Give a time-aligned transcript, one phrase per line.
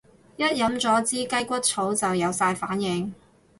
[0.35, 3.13] 一飲咗支雞骨草就有晒反應